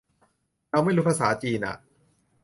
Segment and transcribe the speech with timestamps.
[0.69, 1.75] เราไม่รู้ภาษาจีนอ่ะ